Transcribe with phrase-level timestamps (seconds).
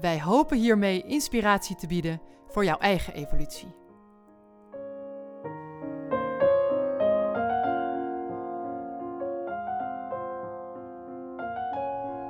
[0.00, 3.68] Wij hopen hiermee inspiratie te bieden voor jouw eigen evolutie.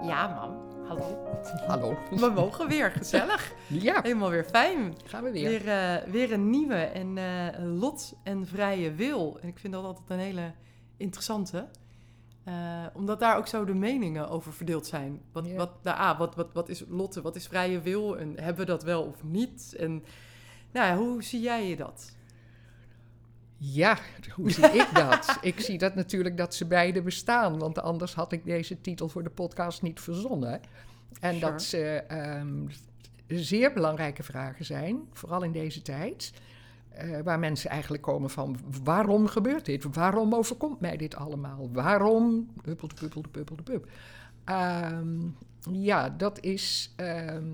[0.03, 0.67] Ja, mam.
[0.89, 1.19] Hallo.
[1.67, 1.97] Hallo.
[2.11, 2.91] We mogen weer.
[2.91, 3.53] Gezellig.
[3.67, 4.95] Ja, Helemaal weer fijn.
[5.05, 5.49] gaan we weer.
[5.49, 9.39] Weer, eh, weer een nieuwe en eh, lot en vrije wil.
[9.41, 10.53] En ik vind dat altijd een hele
[10.97, 11.69] interessante.
[12.49, 15.21] Eh, omdat daar ook zo de meningen over verdeeld zijn.
[15.33, 18.19] Wat, wat, nou, ah, wat, wat, wat is lotte, wat is vrije wil?
[18.19, 19.75] En hebben we dat wel of niet?
[19.79, 20.05] En
[20.73, 22.17] nou hoe zie jij dat?
[23.57, 23.99] Ja,
[24.35, 25.37] hoe zie ik dat?
[25.41, 29.23] ik zie dat natuurlijk dat ze beide bestaan, want anders had ik deze titel voor
[29.23, 30.61] de podcast niet verzonnen.
[31.21, 31.51] En Sure.
[31.51, 32.67] dat ze ehm,
[33.27, 36.33] zeer belangrijke vragen zijn, vooral in deze tijd.
[36.89, 39.95] Eh, waar mensen eigenlijk komen van waarom gebeurt dit?
[39.95, 41.69] Waarom overkomt mij dit allemaal?
[41.73, 42.49] Waarom?
[42.65, 43.91] Huppel de puppel de pup.
[44.45, 45.19] Ehm,
[45.73, 47.47] ja, dat is ehm,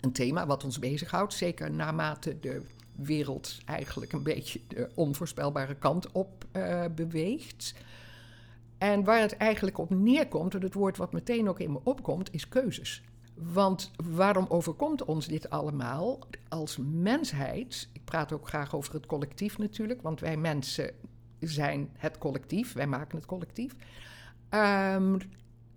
[0.00, 1.34] een thema wat ons bezighoudt.
[1.34, 2.62] Zeker naarmate de
[2.92, 7.74] wereld eigenlijk een beetje de onvoorspelbare kant op eh, beweegt.
[8.78, 12.32] En waar het eigenlijk op neerkomt, en het woord wat meteen ook in me opkomt,
[12.32, 13.02] is keuzes.
[13.42, 17.88] Want waarom overkomt ons dit allemaal als mensheid?
[17.92, 20.90] Ik praat ook graag over het collectief natuurlijk, want wij mensen
[21.38, 23.74] zijn het collectief, wij maken het collectief.
[24.48, 25.18] Ehm,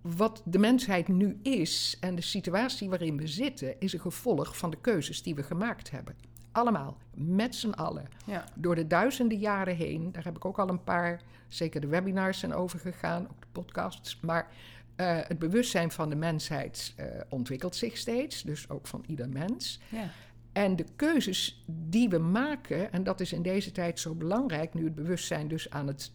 [0.02, 4.70] wat de mensheid nu is en de situatie waarin we zitten, is een gevolg van
[4.70, 6.16] de keuzes die we gemaakt hebben.
[6.52, 8.08] Allemaal, met z'n allen.
[8.26, 11.88] Ja, Door de duizenden jaren heen, daar heb ik ook al een paar, zeker de
[11.88, 14.20] webinars zijn over gegaan, ook de podcasts.
[14.20, 14.52] Maar
[14.96, 19.80] eh, het bewustzijn van de mensheid eh, ontwikkelt zich steeds, dus ook van ieder mens.
[19.90, 20.10] ja,
[20.52, 24.84] En de keuzes die we maken, en dat is in deze tijd zo belangrijk, nu
[24.84, 26.12] het bewustzijn dus aan het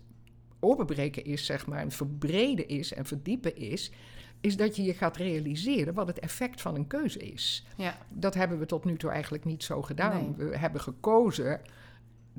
[0.61, 3.91] openbreken is, zeg maar, en verbreden is en verdiepen is,
[4.41, 7.67] is dat je je gaat realiseren wat het effect van een keuze is.
[7.77, 10.35] ja, Dat hebben we tot nu toe eigenlijk niet zo gedaan.
[10.37, 10.49] Nee.
[10.49, 11.61] We hebben gekozen,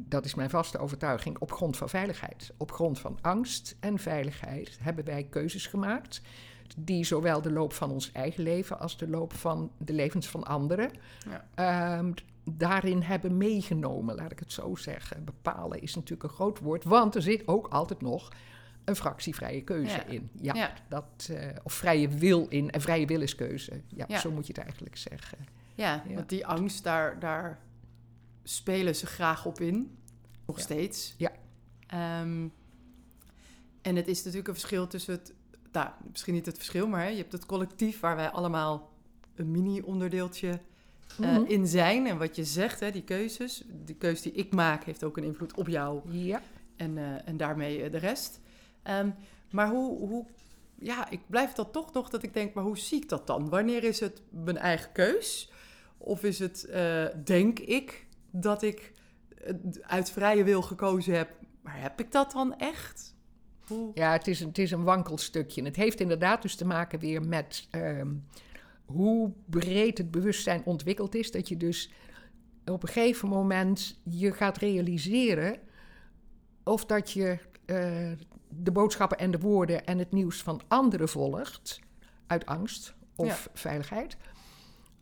[0.08, 2.52] dat is mijn vaste overtuiging, op grond van veiligheid.
[2.58, 6.22] Op grond van angst en veiligheid hebben wij keuzes gemaakt.
[6.78, 10.44] Die zowel de loop van ons eigen leven als de loop van de levens van
[10.44, 10.92] anderen
[11.30, 11.46] Ja.
[12.00, 12.12] ehm,
[12.44, 15.24] daarin hebben meegenomen, laat ik het zo zeggen.
[15.26, 18.30] Bepalen is natuurlijk een groot woord, want er zit ook altijd nog
[18.86, 20.06] een fractievrije keuze Ja.
[20.06, 20.30] in.
[20.42, 20.74] Ja, Ja.
[20.88, 22.72] Dat, eh, of vrije wil in.
[22.72, 23.82] En vrije wil is keuze.
[23.88, 25.38] Ja, zo moet je het eigenlijk zeggen.
[25.76, 26.14] ja, Ja.
[26.16, 27.60] want die angst, daar, daar
[28.50, 29.98] spelen ze graag op in.
[30.46, 30.64] Nog Ja.
[30.64, 31.14] steeds.
[31.18, 31.32] Ja.
[31.88, 32.48] Ehm,
[33.82, 35.34] en het is natuurlijk een verschil tussen het...
[35.72, 38.00] Nou, misschien niet het verschil, maar hè, je hebt het collectief...
[38.00, 38.92] waar wij allemaal
[39.36, 41.44] een mini-onderdeeltje eh, Mhm.
[41.48, 42.08] in zijn.
[42.08, 43.64] En wat je zegt, hè, die keuzes.
[43.86, 46.02] Die keuze die ik maak heeft ook een invloed op jou...
[46.12, 46.42] Ja.
[46.76, 48.40] en, eh, en daarmee eh, de rest.
[48.84, 49.10] Ehm,
[49.52, 50.26] maar hoe, hoe...
[50.80, 52.54] Ja, ik blijf dat toch nog dat ik denk...
[52.54, 53.50] maar hoe zie ik dat dan?
[53.50, 55.52] Wanneer is het mijn eigen keus?
[55.98, 56.68] Of is het,
[57.26, 58.94] denk ik, dat ik
[59.44, 61.30] eh, uit vrije wil gekozen heb...
[61.62, 63.16] maar heb ik dat dan echt?
[63.68, 63.92] Hoe...
[63.94, 65.64] Ja, het is, een- het is een wankelstukje.
[65.64, 68.14] Het heeft inderdaad dus te maken weer met ehm,
[68.86, 71.32] hoe breed het bewustzijn ontwikkeld is.
[71.32, 71.92] Dat je dus
[72.66, 75.58] op een gegeven moment je gaat realiseren
[76.64, 78.12] of dat je eh,
[78.50, 81.80] de boodschappen en de woorden en het nieuws van anderen volgt
[82.28, 84.18] uit angst of veiligheid.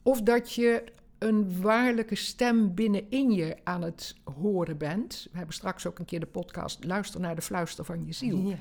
[0.04, 0.84] Of dat je
[1.18, 5.28] een waarlijke stem binnenin je aan het horen bent.
[5.32, 8.38] We hebben straks ook een keer de podcast Luister naar de fluister van je ziel.
[8.38, 8.56] Ja,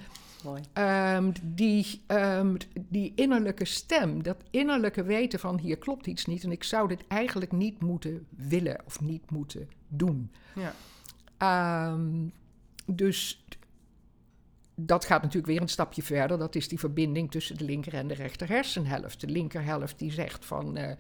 [0.44, 0.62] mooi.
[0.72, 2.56] Ehm, die, ehm,
[2.88, 7.06] die innerlijke stem, dat innerlijke weten van hier klopt iets niet en ik zou dit
[7.08, 10.30] eigenlijk niet moeten willen of niet moeten doen.
[10.54, 10.74] Ja,
[11.36, 12.28] Ehm,
[12.86, 13.44] dus
[14.74, 16.38] dat gaat natuurlijk weer een stapje verder.
[16.38, 19.20] Dat is die verbinding tussen de linker en de rechter hersenhelft.
[19.20, 20.96] De linkerhelft die zegt van, eh,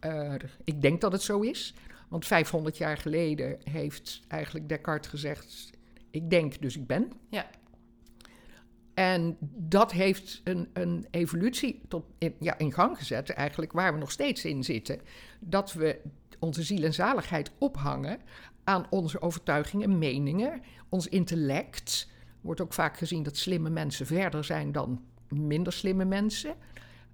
[0.00, 1.74] eh, ik denk dat het zo is.
[2.08, 5.70] Want 500 jaar geleden heeft eigenlijk Descartes gezegd,
[6.10, 7.12] ik denk dus ik ben.
[7.28, 7.50] Ja.
[8.94, 13.98] En dat heeft een, een evolutie tot in, ja, in gang gezet, eigenlijk waar we
[13.98, 15.00] nog steeds in zitten.
[15.40, 16.00] Dat we
[16.38, 18.18] onze ziel en zaligheid ophangen
[18.64, 22.08] aan onze overtuigingen, meningen, ons intellect.
[22.40, 26.54] Wordt ook vaak gezien dat slimme mensen verder zijn dan minder slimme mensen.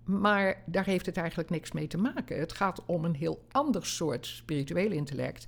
[0.06, 2.38] Maar daar heeft het eigenlijk niks mee te maken.
[2.38, 5.47] Het gaat om een heel ander soort spiritueel intellect.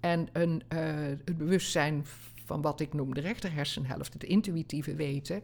[0.00, 0.78] En een, uh,
[1.24, 2.04] het bewustzijn
[2.44, 5.40] van wat ik noem de rechterhersenhelft, het intuïtieve weten.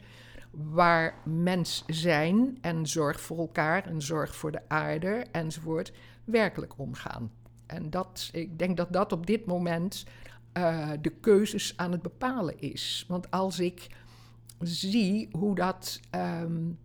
[0.50, 5.92] Waar mens zijn en zorg voor elkaar en zorg voor de aarde enzovoort
[6.24, 7.32] werkelijk omgaan.
[7.66, 10.04] En dat, ik denk dat dat op dit moment
[10.58, 13.04] uh, de keuzes aan het bepalen is.
[13.08, 13.86] Want als ik
[14.58, 16.00] zie hoe dat.
[16.14, 16.78] Um,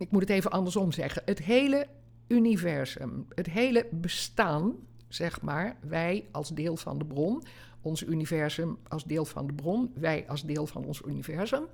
[0.00, 1.22] ik moet het even andersom zeggen.
[1.24, 1.86] Het hele
[2.28, 4.74] universum, het hele bestaan,
[5.08, 7.42] zeg maar, wij als deel van de bron,
[7.80, 11.64] ons universum als deel van de bron, wij als deel van ons universum,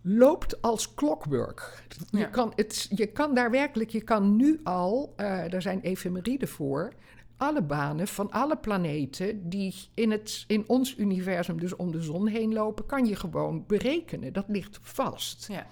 [0.00, 1.84] loopt als clockwork.
[2.10, 6.48] Je, kan, het, je kan daar werkelijk, je kan nu al, uh, daar zijn efemeriden
[6.48, 6.92] voor,
[7.36, 12.26] alle banen van alle planeten die in, het, in ons universum, dus om de zon
[12.26, 14.32] heen lopen, kan je gewoon berekenen.
[14.32, 15.46] Dat ligt vast.
[15.48, 15.66] Ja.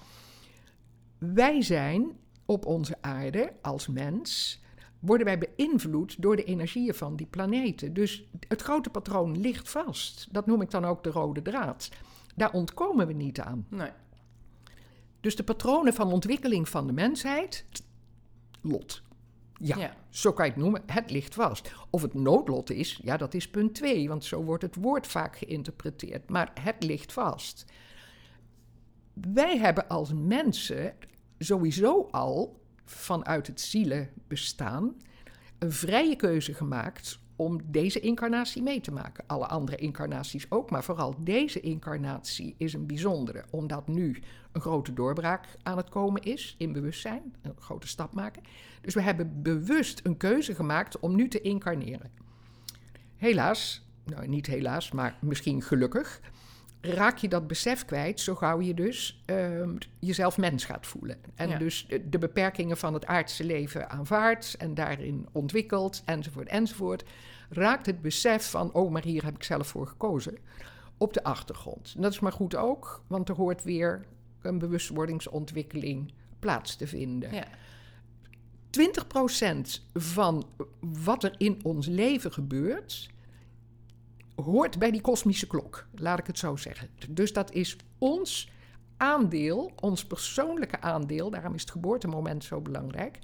[1.32, 2.12] Wij zijn
[2.44, 4.61] op onze aarde als mens,
[4.99, 7.94] worden wij beïnvloed door de energieën van die planeten.
[7.94, 10.29] Dus het grote patroon ligt vast.
[10.31, 11.91] Dat noem ik dan ook de rode draad.
[12.35, 13.67] Daar ontkomen we niet aan.
[13.69, 13.91] Nee.
[15.21, 17.67] Dus de patronen van ontwikkeling van de mensheid,
[18.61, 19.03] lot.
[19.61, 20.82] Ja, zo kan je het noemen.
[20.87, 21.73] Het ligt vast.
[21.91, 25.37] Of het noodlot is, ja, dat is punt twee, want zo wordt het woord vaak
[25.37, 26.31] geïnterpreteerd.
[26.31, 27.65] Maar het ligt vast.
[29.12, 30.94] Wij hebben als mensen
[31.39, 34.97] sowieso al vanuit het zielenbestaan
[35.59, 39.25] een vrije keuze gemaakt om deze incarnatie mee te maken.
[39.27, 44.23] Alle andere incarnaties ook, maar vooral deze incarnatie is een bijzondere, omdat nu
[44.53, 48.43] een grote doorbraak aan het komen is in bewustzijn, een grote stap maken.
[48.81, 52.11] Dus we hebben bewust een keuze gemaakt om nu te incarneren.
[53.17, 56.21] Helaas, nou niet helaas, maar misschien gelukkig,
[56.85, 61.17] raak je dat besef kwijt zo gauw je dus uh, jezelf mens gaat voelen.
[61.35, 67.05] En dus de, beperkingen van het aardse leven aanvaardt en daarin ontwikkelt, enzovoort, enzovoort.
[67.51, 70.39] Raakt het besef van, oh, maar hier heb ik zelf voor gekozen,
[70.99, 71.93] op de achtergrond.
[71.97, 74.05] En dat is maar goed ook, want er hoort weer
[74.41, 77.35] een bewustwordingsontwikkeling plaats te vinden.
[77.35, 77.47] Ja.
[78.71, 80.47] 20% van
[80.81, 83.09] wat er in ons leven gebeurt,
[84.35, 86.89] hoort bij die kosmische klok, laat ik het zo zeggen.
[87.09, 88.53] Dus dat is ons
[88.97, 93.19] aandeel, ons persoonlijke aandeel, daarom is het geboortemoment zo belangrijk,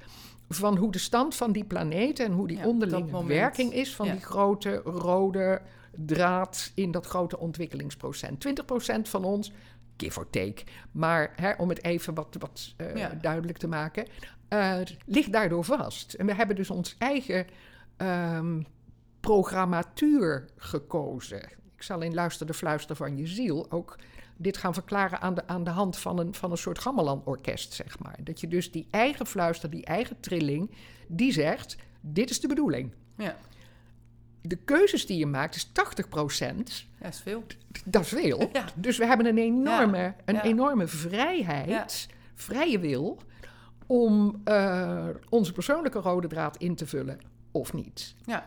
[0.48, 4.20] van hoe de stand van die planeet en hoe die onderlinge werking is van die
[4.20, 5.62] grote rode
[5.96, 8.46] draad in dat grote ontwikkelingsprocent.
[8.48, 9.52] 20% van ons,
[9.96, 14.06] give or take, maar hè, om het even wat, wat uh, duidelijk te maken,
[14.48, 14.76] uh,
[15.06, 16.12] ligt daardoor vast.
[16.12, 17.46] En we hebben dus ons eigen
[17.96, 18.66] um,
[19.20, 21.42] programmatuur gekozen.
[21.76, 23.96] Ik zal in Luister de Fluister van je ziel ook
[24.36, 27.98] dit gaan verklaren aan de, aan de hand van een, van een soort gamelan-orkest, zeg
[27.98, 28.16] maar.
[28.22, 30.70] Dat je dus die eigen fluister, die eigen trilling,
[31.08, 32.92] die zegt, dit is de bedoeling.
[33.16, 33.36] Ja.
[34.42, 36.86] De keuzes die je maakt is 80 procent.
[36.98, 37.44] Ja, dat is veel.
[37.84, 38.50] Dat is veel.
[38.52, 38.64] Ja.
[38.74, 43.18] Dus we hebben een enorme, een enorme vrijheid, vrije wil,
[43.86, 47.20] om uh, onze persoonlijke rode draad in te vullen
[47.50, 48.14] of niet.
[48.24, 48.46] Ja.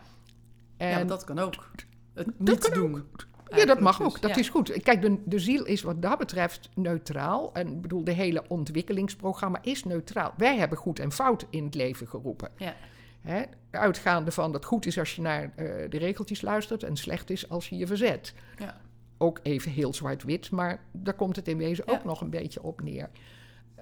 [0.83, 1.71] En ja, dat kan ook.
[2.13, 2.95] Het niet doen.
[2.95, 3.27] Ook.
[3.57, 4.21] Ja, dat mag ook.
[4.21, 4.81] Dat is goed.
[4.81, 7.53] Kijk, de, de ziel is wat dat betreft neutraal.
[7.53, 10.33] En ik bedoel, de hele ontwikkelingsprogramma is neutraal.
[10.37, 12.49] Wij hebben goed en fout in het leven geroepen.
[12.57, 12.75] Ja.
[13.21, 13.43] Hè?
[13.71, 15.53] Uitgaande van dat goed is als je naar uh,
[15.89, 18.33] de regeltjes luistert en slecht is als je je verzet.
[18.57, 18.81] Ja.
[19.17, 22.81] Ook even heel zwart-wit, maar daar komt het in wezen ook nog een beetje op
[22.81, 23.09] neer.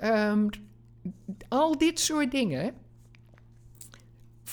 [0.04, 0.50] Um,
[1.48, 2.74] al dit soort dingen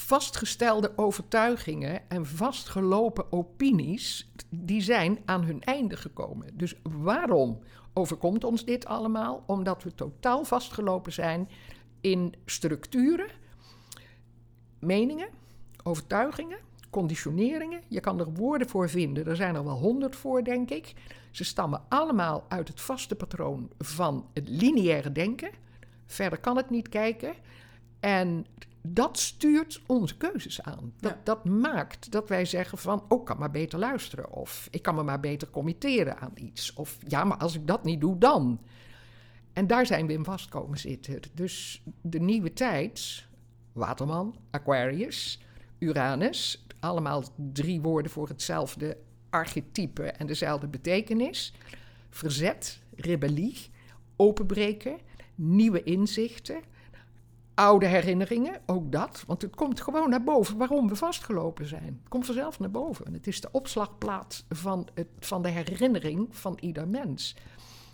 [0.08, 6.56] vastgestelde overtuigingen en vastgelopen opinies, die zijn aan hun einde gekomen.
[6.56, 7.58] Dus waarom
[7.92, 9.42] overkomt ons dit allemaal?
[9.46, 11.48] Omdat we totaal vastgelopen zijn
[12.00, 13.30] in structuren,
[14.78, 15.28] meningen,
[15.82, 16.58] overtuigingen,
[16.90, 17.80] conditioneringen.
[17.88, 20.94] Je kan er woorden voor vinden, er zijn er wel honderd voor, denk ik.
[21.30, 25.50] Ze stammen allemaal uit het vaste patroon van het lineaire denken.
[26.06, 27.34] Verder kan het niet kijken.
[28.00, 28.46] En
[28.95, 30.92] dat stuurt onze keuzes aan.
[31.00, 34.30] Dat, dat maakt dat wij zeggen van, oh, ik kan maar beter luisteren.
[34.33, 36.75] Of ik kan me maar beter committeren aan iets.
[36.75, 38.61] Of ja, maar als ik dat niet doe, dan.
[39.52, 41.21] En daar zijn we in vast komen zitten.
[41.35, 43.26] Dus de nieuwe tijd,
[43.73, 45.40] Waterman, Aquarius,
[45.78, 48.97] Uranus, allemaal drie woorden voor hetzelfde
[49.30, 51.54] archetype en dezelfde betekenis.
[52.11, 53.57] Verzet, rebellie,
[54.16, 54.99] openbreken,
[55.35, 56.61] nieuwe inzichten
[57.58, 59.24] oude herinneringen, ook dat.
[59.26, 61.98] Want het komt gewoon naar boven waarom we vastgelopen zijn.
[62.00, 63.12] Het komt vanzelf naar boven.
[63.12, 67.36] Het is de opslagplaats van, het, van de herinnering van ieder mens.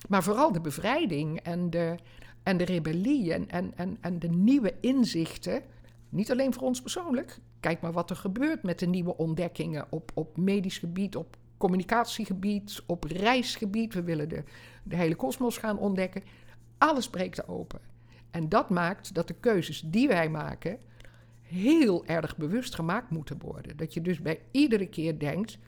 [0.08, 1.96] Maar vooral de bevrijding en de
[2.42, 5.62] En de rebellie en, en, en, en de nieuwe inzichten,
[6.08, 7.38] niet alleen voor ons persoonlijk.
[7.60, 12.82] Kijk maar wat er gebeurt met de nieuwe ontdekkingen op, op medisch gebied, op communicatiegebied,
[12.86, 13.94] op reisgebied.
[13.94, 14.44] We willen de,
[14.82, 16.22] de hele kosmos gaan ontdekken.
[16.78, 17.93] Alles breekt open.
[18.34, 20.78] En dat maakt dat de keuzes die wij maken
[21.42, 23.76] heel erg bewust gemaakt moeten worden.
[23.76, 25.58] Dat je dus bij iedere keer denkt: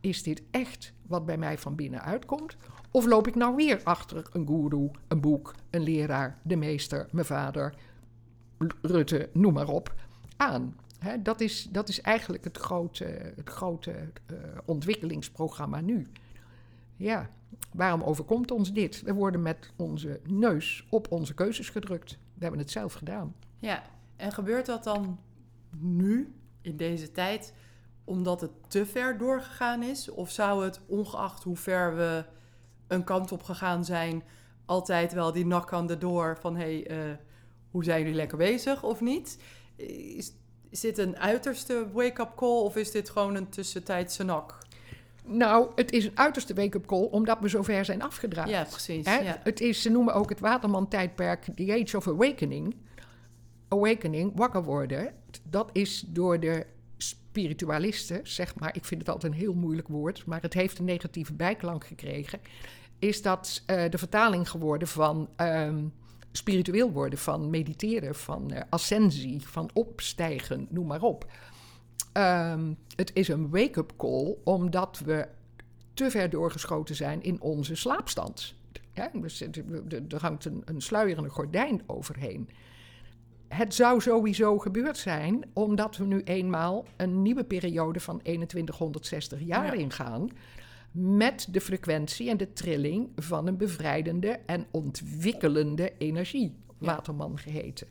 [0.00, 2.56] is dit echt wat bij mij van binnen uitkomt?
[2.90, 7.26] Of loop ik nou weer achter een goeroe, een boek, een leraar, de meester, mijn
[7.26, 7.74] vader,
[8.82, 9.94] Rutte, noem maar op,
[10.36, 10.76] aan?
[11.22, 16.06] dat, is, dat is eigenlijk het grote, het grote uh, ontwikkelingsprogramma nu.
[16.96, 17.30] Ja,
[17.72, 19.02] waarom overkomt ons dit?
[19.02, 22.10] We worden met onze neus op onze keuzes gedrukt.
[22.10, 23.34] We hebben het zelf gedaan.
[23.56, 23.82] Ja,
[24.16, 25.18] en gebeurt dat dan
[25.78, 27.54] nu, in deze tijd,
[28.04, 30.10] omdat het te ver doorgegaan is?
[30.10, 32.24] Of zou het, ongeacht hoe ver we
[32.86, 34.22] een kant op gegaan zijn,
[34.64, 37.16] altijd wel die nak aan de door van hé, hey, uh,
[37.70, 39.38] hoe zijn jullie lekker bezig of niet?
[39.76, 40.32] Is,
[40.68, 44.58] is dit een uiterste wake-up call of is dit gewoon een tussentijdse nak?
[45.24, 48.48] Nou, het is een uiterste wake-up call omdat we zover zijn afgedraaid.
[48.48, 49.04] Ja, precies.
[49.04, 49.40] Ja.
[49.42, 52.76] Het is, ze noemen ook het Waterman-tijdperk The Age of Awakening.
[53.68, 55.14] Awakening, wakker worden.
[55.42, 60.26] Dat is door de spiritualisten, zeg maar, ik vind het altijd een heel moeilijk woord,
[60.26, 62.40] maar het heeft een negatieve bijklank gekregen,
[62.98, 65.92] is dat uh, de vertaling geworden van um,
[66.32, 71.26] spiritueel worden, van mediteren, van uh, ascensie, van opstijgen, noem maar op.
[72.12, 75.28] Um, het is een wake-up call omdat we
[75.94, 78.54] te ver doorgeschoten zijn in onze slaapstand.
[78.92, 79.10] Ja,
[80.08, 82.48] er hangt een, een sluierende gordijn overheen.
[83.48, 89.66] Het zou sowieso gebeurd zijn, omdat we nu eenmaal een nieuwe periode van 2160 jaar
[89.66, 89.72] ja.
[89.72, 90.28] ingaan.
[90.92, 97.86] Met de frequentie en de trilling van een bevrijdende en ontwikkelende energie, Waterman geheten.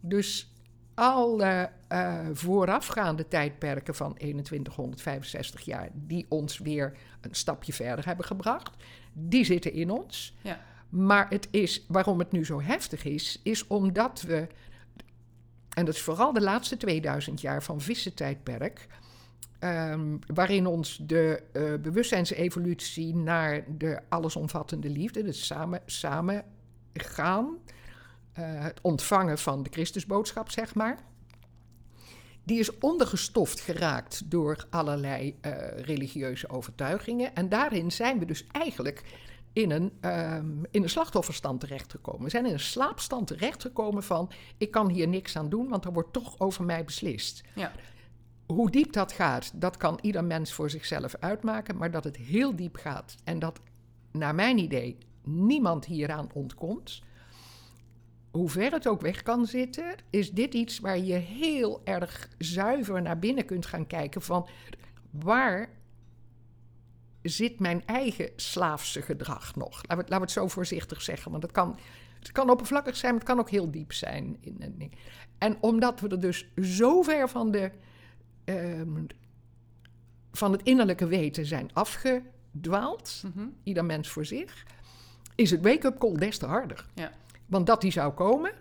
[0.00, 0.53] Dus
[0.94, 8.70] alle uh, voorafgaande tijdperken van 2165 jaar, die ons weer een stapje verder hebben gebracht,
[9.12, 10.36] die zitten in ons.
[10.42, 10.60] Ja.
[10.88, 14.46] Maar het is, waarom het nu zo heftig is, is omdat we,
[15.68, 18.86] en dat is vooral de laatste 2000 jaar van vissentijdperk,
[19.60, 26.44] um, waarin ons de uh, bewustzijnsevolutie naar de allesomvattende liefde, dus samen, samen
[26.92, 27.58] gaan,
[28.42, 30.98] het ontvangen van de Christusboodschap, zeg maar.
[32.44, 37.34] Die is ondergestoft geraakt door allerlei uh, religieuze overtuigingen.
[37.34, 39.02] En daarin zijn we dus eigenlijk
[39.52, 42.22] in een, um, in een slachtofferstand terechtgekomen.
[42.22, 44.30] We zijn in een slaapstand terechtgekomen van...
[44.58, 47.42] ik kan hier niks aan doen, want er wordt toch over mij beslist.
[47.54, 47.72] Ja.
[48.46, 51.76] Hoe diep dat gaat, dat kan ieder mens voor zichzelf uitmaken...
[51.76, 53.60] maar dat het heel diep gaat en dat,
[54.12, 57.02] naar mijn idee, niemand hieraan ontkomt
[58.34, 63.02] hoe ver het ook weg kan zitten, is dit iets waar je heel erg zuiver
[63.02, 64.48] naar binnen kunt gaan kijken van
[65.10, 65.68] waar
[67.22, 69.72] zit mijn eigen slaafse gedrag nog?
[69.72, 71.78] Laten we, laten we het zo voorzichtig zeggen, want het kan,
[72.18, 74.38] het kan oppervlakkig zijn, maar het kan ook heel diep zijn.
[75.38, 77.70] En omdat we er dus zo ver van, de,
[78.44, 79.06] um,
[80.32, 84.66] van het innerlijke weten zijn afgedwaald, mm ieder mens voor zich,
[85.34, 86.86] is het wake-up call des te harder.
[86.94, 87.12] Ja.
[87.54, 88.52] Want dat die zou komen,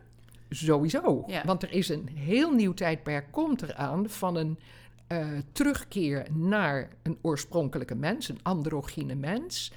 [0.50, 1.26] sowieso.
[1.46, 4.60] Want er is een heel nieuw tijdperk komt eraan van een
[5.12, 9.72] uh, terugkeer naar een oorspronkelijke mens, een androgyne mens.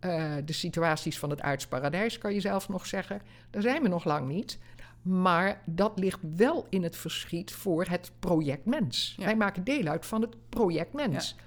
[0.00, 3.22] Uh, de situaties van het aardsparadijs kan je zelf nog zeggen.
[3.50, 4.58] Daar zijn we nog lang niet.
[5.02, 9.16] Maar dat ligt wel in het verschiet voor het project mens.
[9.18, 11.34] Wij maken deel uit van het project mens.
[11.38, 11.44] Ja.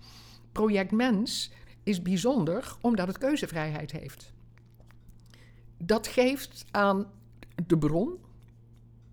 [0.51, 1.51] Project mens
[1.84, 4.33] is bijzonder omdat het keuzevrijheid heeft
[5.86, 7.08] dat geeft aan
[7.68, 8.18] de bron,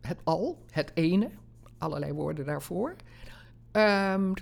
[0.00, 1.30] het al, het ene,
[1.78, 2.96] allerlei woorden daarvoor,
[3.72, 4.32] um,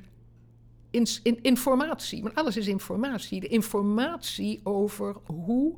[0.91, 2.23] in, in, informatie.
[2.23, 3.41] Want alles is informatie.
[3.41, 5.75] De informatie over hoe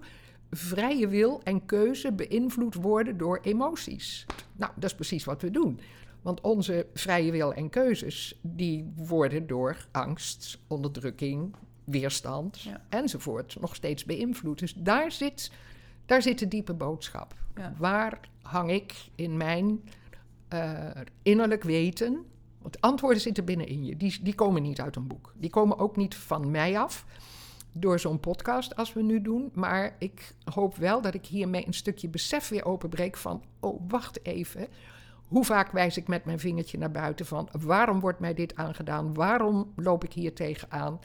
[0.51, 4.27] vrije wil en keuze beïnvloed worden door emoties.
[4.57, 5.81] Nou, dat is precies wat we doen.
[6.23, 11.55] Want onze vrije wil en keuzes, die worden door angst, onderdrukking,
[11.85, 14.59] weerstand enzovoort nog steeds beïnvloed.
[14.59, 15.51] Dus daar zit
[16.11, 17.35] daar zit de diepe boodschap.
[17.79, 19.81] Waar hang ik in mijn
[20.55, 20.91] uh,
[21.23, 22.25] innerlijk weten?
[22.59, 23.97] Want antwoorden zitten binnenin je.
[23.97, 25.33] Die, die komen niet uit een boek.
[25.37, 27.07] Die komen ook niet van mij af
[27.73, 29.51] door zo'n podcast als we nu doen.
[29.55, 33.45] Maar ik hoop wel dat ik hiermee een stukje besef weer openbreek van...
[33.61, 34.69] oh, wacht even.
[35.27, 37.49] Hoe vaak wijs ik met mijn vingertje naar buiten van...
[37.61, 39.15] waarom wordt mij dit aangedaan?
[39.15, 41.01] Waarom loop ik hier tegenaan?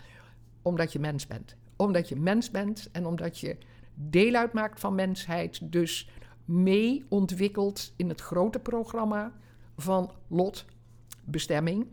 [0.62, 1.56] Omdat je mens bent.
[1.76, 3.58] Omdat je mens bent en omdat je
[3.96, 5.72] deel uitmaakt van mensheid.
[5.72, 6.10] Dus
[6.46, 9.32] mee ontwikkeld in het grote programma
[9.78, 10.66] van lot,
[11.24, 11.88] bestemming,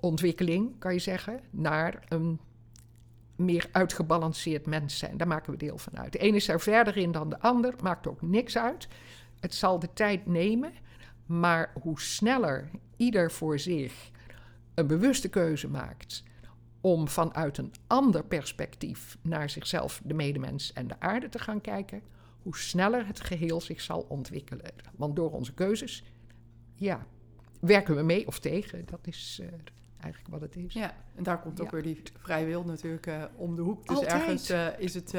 [0.00, 2.40] ontwikkeling, kan je zeggen, naar een
[3.36, 5.16] meer uitgebalanceerd mens zijn.
[5.16, 6.12] Daar maken we deel van uit.
[6.12, 8.88] De ene is er verder in dan de ander, maakt ook niks uit.
[9.40, 10.72] Het zal de tijd nemen,
[11.26, 14.10] maar hoe sneller ieder voor zich
[14.74, 16.22] een bewuste keuze maakt
[16.82, 22.02] om vanuit een ander perspectief naar zichzelf, de medemens en de aarde te gaan kijken,
[22.42, 24.70] hoe sneller het geheel zich zal ontwikkelen.
[24.96, 26.04] Want door onze keuzes,
[26.74, 27.06] ja,
[27.60, 28.86] werken we mee of tegen.
[28.86, 29.48] Dat is uh,
[30.00, 30.72] eigenlijk wat het is.
[30.72, 33.86] Ja, en daar komt ook weer die vrije wil natuurlijk uh, om de hoek.
[33.86, 34.12] Dus Altijd.
[34.12, 35.10] ergens uh, is het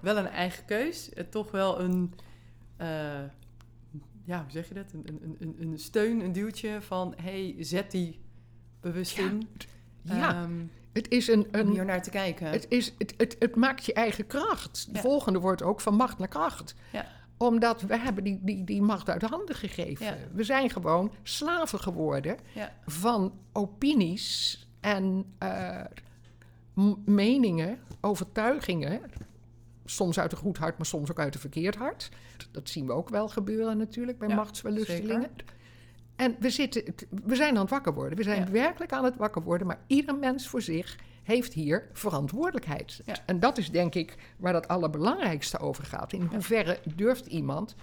[0.00, 1.10] wel een eigen keus.
[1.30, 2.14] toch wel een,
[4.24, 4.92] ja, hoe zeg je dat?
[4.92, 8.20] Een, een, een, een steun, een duwtje van, hey, zet die
[8.80, 9.24] bewust Ja.
[9.24, 9.48] in.
[10.02, 10.52] Ja, Ehm,
[10.98, 12.46] het is een, om een hier naar te kijken.
[12.50, 14.86] Het, is, het, het, het maakt je eigen kracht.
[14.86, 15.00] De Ja.
[15.00, 16.74] volgende wordt ook van macht naar kracht.
[16.92, 17.06] Ja.
[17.36, 20.06] Omdat we hebben die, die, die macht uit de handen gegeven.
[20.06, 20.16] Ja.
[20.32, 22.36] We zijn gewoon slaven geworden
[22.86, 25.84] van opinies en eh,
[27.04, 29.00] meningen, overtuigingen.
[29.84, 32.08] Soms uit een goed hart, maar soms ook uit een verkeerd hart.
[32.50, 35.30] Dat zien we ook wel gebeuren natuurlijk bij Ja, machtswellustelingen.
[36.18, 36.94] En we, zitten,
[37.24, 38.16] we zijn aan het wakker worden.
[38.18, 38.50] We zijn Ja.
[38.50, 39.66] werkelijk aan het wakker worden.
[39.66, 43.00] Maar ieder mens voor zich heeft hier verantwoordelijkheid.
[43.04, 43.14] Ja.
[43.26, 46.12] En dat is denk ik waar het allerbelangrijkste over gaat.
[46.12, 47.74] In hoeverre durft iemand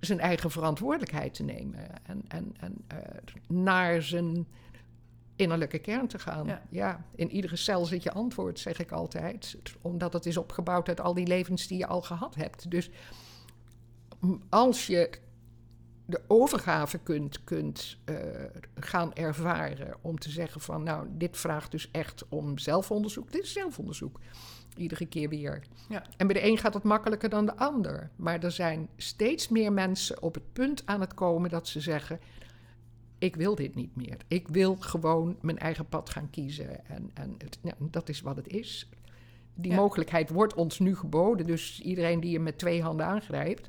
[0.00, 2.98] zijn eigen verantwoordelijkheid te nemen en, en, en eh,
[3.48, 4.46] naar zijn
[5.36, 6.60] innerlijke kern te gaan.
[6.70, 7.04] Ja.
[7.14, 9.56] in iedere cel zit je antwoord, zeg ik altijd.
[9.80, 12.70] Omdat het is opgebouwd uit al die levens die je al gehad hebt.
[12.70, 12.90] Dus
[14.48, 15.10] als je
[16.06, 18.16] de overgave kunt, kunt eh,
[18.74, 23.32] gaan ervaren om te zeggen van nou, dit vraagt dus echt om zelfonderzoek.
[23.32, 24.20] Dit is zelfonderzoek.
[24.76, 25.62] Iedere keer weer.
[25.88, 26.04] Ja.
[26.16, 28.10] En bij de een gaat het makkelijker dan de ander.
[28.16, 32.20] Maar er zijn steeds meer mensen op het punt aan het komen dat ze zeggen:
[33.18, 34.16] Ik wil dit niet meer.
[34.28, 36.86] Ik wil gewoon mijn eigen pad gaan kiezen.
[36.86, 38.88] En, en het, dat is wat het is.
[39.54, 39.76] Die Ja.
[39.76, 41.46] mogelijkheid wordt ons nu geboden.
[41.46, 43.68] Dus iedereen die je met twee handen aangrijpt.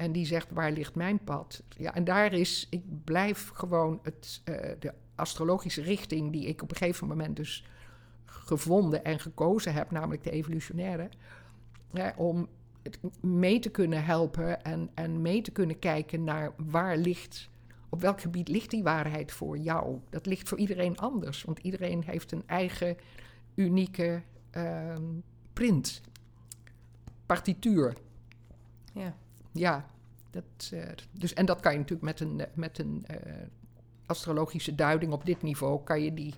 [0.00, 1.62] En die zegt, waar ligt mijn pad?
[1.76, 6.70] Ja, en daar is, ik blijf gewoon het, eh, de astrologische richting die ik op
[6.70, 7.64] een gegeven moment dus
[8.24, 11.08] gevonden en gekozen heb, namelijk de evolutionaire,
[11.92, 12.48] hè, om
[13.20, 17.48] mee te kunnen helpen en, en mee te kunnen kijken naar waar ligt,
[17.88, 19.98] op welk gebied ligt die waarheid voor jou?
[20.10, 22.96] Dat ligt voor iedereen anders, want iedereen heeft een eigen
[23.54, 25.04] unieke ehm,
[25.52, 26.00] print,
[27.26, 27.96] partituur.
[28.92, 29.16] Ja.
[29.52, 29.86] Ja,
[30.30, 33.16] dat, eh, dus, en dat kan je natuurlijk met een, eh, met een eh,
[34.06, 36.34] astrologische duiding op dit niveau, kan je die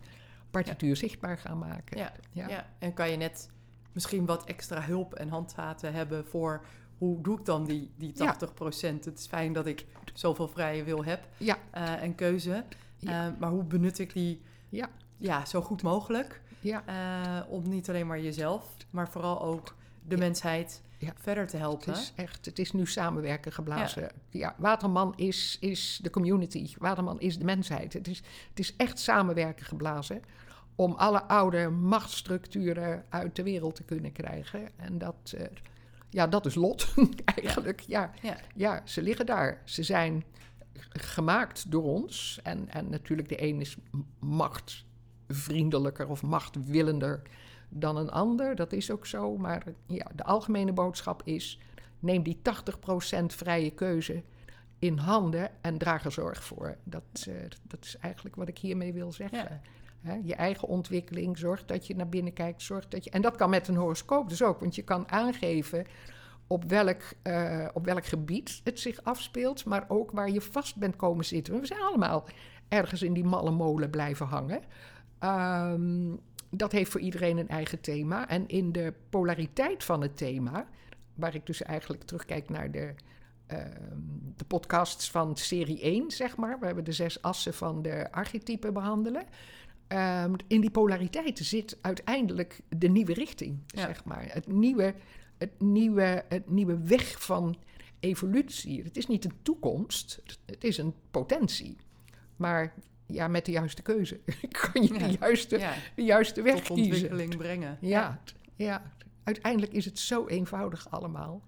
[0.51, 1.99] partituur zichtbaar gaan maken.
[1.99, 2.49] Ja, Ja.
[2.49, 2.67] ja.
[2.79, 3.51] en kan je net
[3.93, 6.65] misschien wat extra hulp en handvaten hebben voor
[6.99, 8.25] hoe doe ik dan die, die Ja.
[8.25, 9.05] 80%?
[9.05, 11.29] Het is fijn dat ik zoveel vrije wil heb
[11.71, 12.65] en keuze.
[13.39, 14.89] Maar hoe benut ik die Ja.
[15.17, 16.41] ja, zo goed mogelijk?
[16.61, 16.85] Ja.
[17.49, 19.75] om niet alleen maar jezelf, maar vooral ook
[20.07, 21.13] de mensheid Ja.
[21.17, 21.93] verder te helpen.
[21.93, 24.11] Het is echt, het is nu samenwerken geblazen.
[24.31, 24.55] Ja.
[24.59, 26.75] Waterman is, is de community.
[26.79, 27.93] Waterman is de mensheid.
[27.93, 30.23] Het is, het is echt samenwerken geblazen
[30.75, 34.69] om alle oude machtsstructuren uit de wereld te kunnen krijgen.
[34.77, 35.47] En dat, eh,
[36.11, 36.95] ja, dat is lot
[37.35, 37.81] eigenlijk.
[37.81, 38.11] Ja.
[38.23, 38.37] Ja.
[38.55, 38.83] Ja.
[38.85, 39.63] ze liggen daar.
[39.65, 40.25] Ze zijn
[40.89, 42.41] gemaakt door ons.
[42.43, 43.77] En, en natuurlijk de een is
[44.19, 47.23] machtvriendelijker of machtwillender
[47.75, 48.57] dan een ander.
[48.57, 49.37] Dat is ook zo.
[49.37, 51.59] Maar ja, de algemene boodschap is:
[51.99, 54.23] neem die 80% vrije keuze
[54.79, 56.77] in handen en draag er zorg voor.
[56.85, 59.61] Dat, eh, dat is eigenlijk wat ik hiermee wil zeggen.
[60.03, 60.19] Ja.
[60.25, 63.11] Je eigen ontwikkeling, zorg dat je naar binnen kijkt, zorg dat je.
[63.11, 65.87] En dat kan met een horoscoop dus ook, want je kan aangeven
[66.47, 70.97] op welk, eh, op welk gebied het zich afspeelt, maar ook waar je vast bent
[70.97, 71.61] komen zitten.
[71.61, 72.25] We zijn allemaal
[72.69, 74.61] ergens in die malle molen blijven hangen.
[75.19, 76.13] Ehm,
[76.57, 78.29] dat heeft voor iedereen een eigen thema.
[78.29, 80.69] En in de polariteit van het thema,
[81.15, 82.95] waar ik dus eigenlijk terugkijk naar de,
[83.47, 83.99] ehm,
[84.37, 86.59] de podcasts van serie 1, zeg maar.
[86.59, 89.25] We hebben de zes assen van de archetypen behandelen.
[89.87, 93.81] Ehm, in die polariteit zit uiteindelijk de nieuwe richting, Ja.
[93.87, 94.25] zeg maar.
[94.29, 94.95] Het nieuwe,
[95.39, 97.57] het, nieuwe, het nieuwe weg van
[98.01, 98.83] evolutie.
[98.83, 101.77] Het is niet een toekomst, het is een potentie.
[102.37, 102.75] Maar
[103.13, 104.21] ja, met de juiste keuze
[104.73, 105.07] kan je Ja.
[105.07, 106.93] de, juiste, Ja, de juiste weg tot kiezen.
[106.93, 107.79] ontwikkeling brengen.
[107.81, 108.21] Ja,
[108.57, 108.83] ja,
[109.25, 111.43] uiteindelijk is het zo eenvoudig allemaal.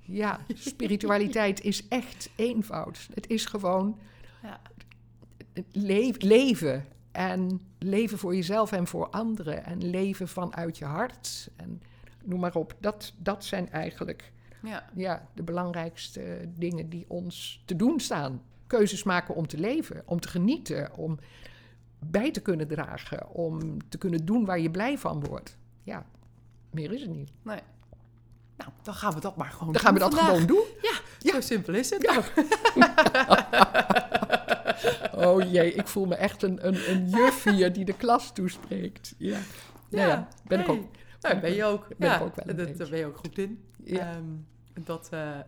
[0.00, 3.08] Ja, spiritualiteit is echt eenvoud.
[3.14, 3.98] Het is gewoon
[4.42, 4.60] Ja.
[5.72, 6.84] le- leven.
[7.12, 9.64] En leven voor jezelf en voor anderen.
[9.64, 11.50] En leven vanuit je hart.
[11.56, 11.82] En
[12.24, 12.76] noem maar op.
[12.80, 14.90] Dat, dat zijn eigenlijk Ja.
[14.94, 18.42] Ja, de belangrijkste dingen die ons te doen staan.
[18.66, 21.18] Keuzes maken om te leven, om te genieten, om
[21.98, 25.56] bij te kunnen dragen, om te kunnen doen waar je blij van wordt.
[25.82, 26.06] Ja,
[26.70, 27.30] meer is het niet.
[27.42, 27.60] Nee.
[28.56, 30.36] Nou, dan gaan we dat maar gewoon Dan gaan we doen dat vandaag.
[30.36, 30.64] gewoon doen.
[31.20, 32.02] Ja, zo simpel is het.
[32.02, 32.22] Ja.
[35.14, 39.14] Oh jee, ik voel me echt een, een, een juf hier die de klas toespreekt.
[39.18, 39.38] Ja,
[39.88, 40.84] ja, ja ben ik ook.
[41.20, 41.88] Nou, ben je ook.
[41.96, 43.64] Ben ja, ik ook wel dat, daar ben je ook goed in.
[43.84, 44.10] Ja.
[44.10, 45.42] Ehm, dat, eh, eh,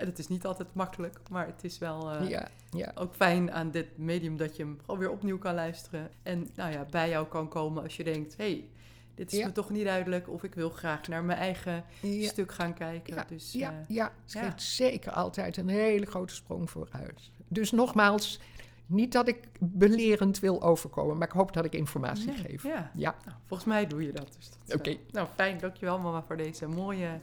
[0.00, 3.52] en het is niet altijd makkelijk, maar het is wel eh, Ja, ja, ook fijn
[3.52, 6.10] aan dit medium dat je hem gewoon weer opnieuw kan luisteren.
[6.22, 8.68] En nou ja, bij jou kan komen als je denkt, hey,
[9.14, 9.46] dit is Ja.
[9.46, 10.28] me toch niet duidelijk.
[10.28, 11.84] Of ik wil graag naar mijn eigen
[12.20, 13.14] stuk gaan kijken.
[13.14, 14.12] ja, dus ja, eh, ja.
[14.22, 14.42] Het ja.
[14.42, 17.30] geeft zeker altijd een hele grote sprong vooruit.
[17.48, 18.40] Dus nogmaals,
[18.86, 22.62] niet dat ik belerend wil overkomen, maar ik hoop dat ik informatie nee, geef.
[22.62, 24.36] Ja, Ja, nou, volgens mij doe je dat.
[24.36, 24.96] Dus Oké.
[25.10, 25.58] nou, fijn.
[25.58, 27.20] Dankjewel mama voor deze mooie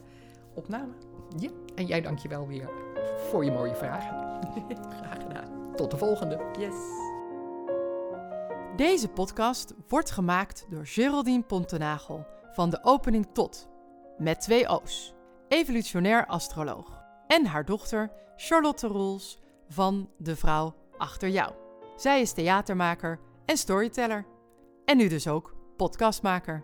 [0.58, 0.94] opname.
[1.38, 1.50] ja.
[1.76, 2.70] En jij dank je wel weer
[3.18, 4.40] voor je mooie vragen.
[5.02, 5.76] graag gedaan.
[5.76, 6.40] Tot de volgende.
[6.60, 6.76] Yes.
[8.76, 13.68] Deze podcast wordt gemaakt door Geraldine Pontenagel van de opening tot,
[14.18, 15.14] met twee O's,
[15.48, 17.02] evolutionair astroloog.
[17.28, 21.54] En haar dochter Charlotte Roels van De Vrouw Achter Jou.
[21.96, 24.26] Zij is theatermaker en storyteller.
[24.86, 26.64] En nu dus ook podcastmaker.